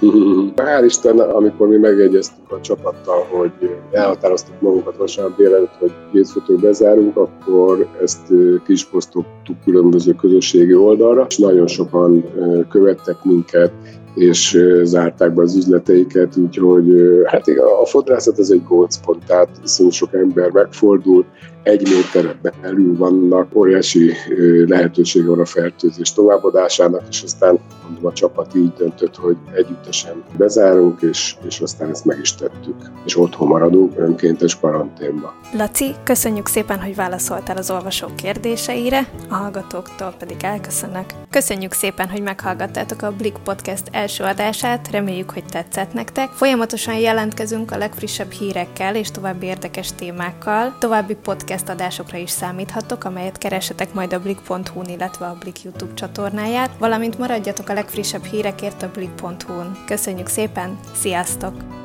Hál' 0.56 0.84
Isten, 0.84 1.18
amikor 1.18 1.68
mi 1.68 1.76
megegyeztük 1.76 2.52
a 2.52 2.60
csapattal, 2.60 3.26
hogy 3.30 3.52
elhatároztuk 3.90 4.60
magunkat 4.60 4.96
vasárnap 4.96 5.36
délelőtt, 5.36 5.74
hogy 5.78 5.92
hétfőtől 6.12 6.58
bezárunk, 6.58 7.16
akkor 7.16 7.86
ezt 8.02 8.32
kisposztoltuk 9.50 9.64
különböző 9.64 10.12
közösségi 10.12 10.74
oldalra, 10.74 11.26
és 11.28 11.38
nagyon 11.38 11.66
sokan 11.66 12.24
követtek 12.68 13.16
minket, 13.24 13.72
és 14.14 14.58
zárták 14.82 15.34
be 15.34 15.42
az 15.42 15.56
üzleteiket, 15.56 16.36
úgyhogy 16.36 16.84
hát 17.24 17.46
igen, 17.46 17.64
a 17.82 17.86
fodrászat 17.86 18.38
az 18.38 18.50
egy 18.50 18.62
gócpont, 18.68 19.24
tehát 19.26 19.48
viszont 19.62 19.92
sok 19.92 20.14
ember 20.14 20.50
megfordul, 20.50 21.24
egy 21.62 21.82
méterre 21.82 22.38
belül 22.60 22.96
vannak, 22.96 23.56
óriási 23.56 24.12
lehetősége 24.66 25.28
van 25.28 25.40
a 25.40 25.44
fertőzés 25.44 26.12
továbbadásának, 26.12 27.02
és 27.10 27.22
aztán 27.22 27.58
mondom, 27.84 28.06
a 28.06 28.12
csapat 28.12 28.54
így 28.54 28.72
döntött, 28.78 29.16
hogy 29.16 29.36
együttesen 29.54 30.22
bezárunk, 30.38 31.02
és, 31.02 31.36
és 31.46 31.60
aztán 31.60 31.90
ezt 31.90 32.04
meg 32.04 32.18
is 32.22 32.34
tettük, 32.34 32.76
és 33.04 33.18
otthon 33.18 33.48
maradunk 33.48 33.98
önkéntes 33.98 34.60
karanténba. 34.60 35.34
Laci, 35.52 35.94
köszönjük 36.04 36.46
szépen, 36.46 36.80
hogy 36.80 36.94
válaszoltál 36.94 37.56
az 37.56 37.70
olvasók 37.70 38.16
kérdéseire, 38.16 39.08
a 39.28 39.39
hallgatóktól 39.40 40.14
pedig 40.18 40.44
elköszönök. 40.44 41.04
Köszönjük 41.30 41.72
szépen, 41.72 42.10
hogy 42.10 42.22
meghallgattátok 42.22 43.02
a 43.02 43.12
Blik 43.12 43.38
Podcast 43.44 43.82
első 43.90 44.24
adását, 44.24 44.90
reméljük, 44.90 45.30
hogy 45.30 45.44
tetszett 45.44 45.92
nektek. 45.92 46.28
Folyamatosan 46.28 46.94
jelentkezünk 46.94 47.70
a 47.70 47.76
legfrissebb 47.76 48.30
hírekkel 48.30 48.94
és 48.96 49.10
további 49.10 49.46
érdekes 49.46 49.92
témákkal. 49.92 50.76
További 50.78 51.14
podcast 51.14 51.68
adásokra 51.68 52.18
is 52.18 52.30
számíthatok, 52.30 53.04
amelyet 53.04 53.38
keresetek 53.38 53.92
majd 53.94 54.12
a 54.12 54.20
blik.hu-n, 54.20 54.88
illetve 54.88 55.26
a 55.26 55.36
Blik 55.40 55.62
YouTube 55.62 55.94
csatornáját, 55.94 56.70
valamint 56.78 57.18
maradjatok 57.18 57.68
a 57.68 57.74
legfrissebb 57.74 58.24
hírekért 58.24 58.82
a 58.82 58.90
blik.hu-n. 58.90 59.84
Köszönjük 59.86 60.28
szépen, 60.28 60.78
sziasztok! 60.94 61.79